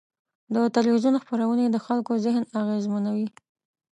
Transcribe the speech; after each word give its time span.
د 0.53 0.55
تلویزیون 0.75 1.15
خپرونې 1.23 1.65
د 1.69 1.77
خلکو 1.85 2.11
ذهن 2.25 2.43
اغېزمنوي. 2.61 3.27